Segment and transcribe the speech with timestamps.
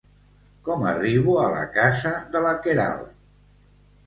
[0.69, 3.15] Com arribo a la casa de la Queralt?